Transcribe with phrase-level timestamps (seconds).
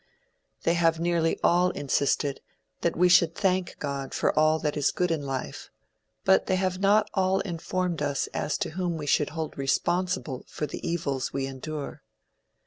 [0.63, 2.41] They have nearly all insisted
[2.81, 5.69] that we should thank God for all that is good in life;
[6.25, 10.65] but they have not all informed us as to whom we should hold responsible for
[10.65, 12.01] the evils we endure.